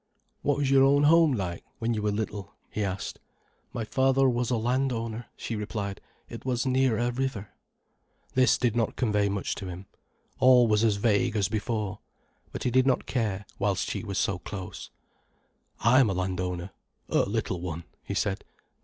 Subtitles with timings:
[0.41, 3.19] "What was your own home like, when you were little?" he asked.
[3.71, 6.01] "My father was a landowner," she replied.
[6.27, 7.49] "It was near a river."
[8.33, 9.85] This did not convey much to him.
[10.39, 11.99] All was as vague as before.
[12.51, 14.89] But he did not care, whilst she was so close.
[15.81, 16.69] "I am a landowner—a
[17.19, 18.43] little one," he said.